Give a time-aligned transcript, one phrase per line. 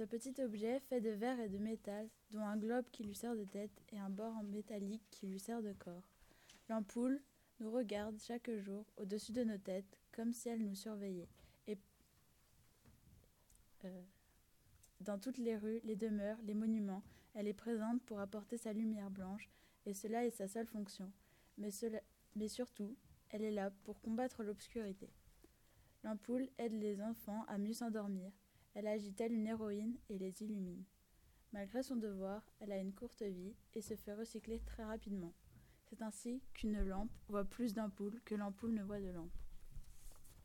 [0.00, 3.36] Ce petit objet fait de verre et de métal, dont un globe qui lui sert
[3.36, 6.08] de tête et un bord en métallique qui lui sert de corps.
[6.70, 7.20] L'ampoule
[7.58, 11.28] nous regarde chaque jour au-dessus de nos têtes, comme si elle nous surveillait.
[11.66, 11.76] Et
[13.84, 14.02] euh,
[15.02, 17.02] dans toutes les rues, les demeures, les monuments,
[17.34, 19.50] elle est présente pour apporter sa lumière blanche,
[19.84, 21.12] et cela est sa seule fonction.
[21.58, 22.96] Mais, surtout,
[23.28, 25.10] elle est là pour combattre l'obscurité.
[26.04, 28.32] L'ampoule aide les enfants à mieux s'endormir.
[28.74, 30.84] Elle agit telle une héroïne et les illumine?
[31.52, 35.34] Malgré son devoir, elle a une courte vie et se fait recycler très rapidement.
[35.86, 39.36] C'est ainsi qu'une lampe voit plus d'ampoules que l'ampoule ne voit de lampe.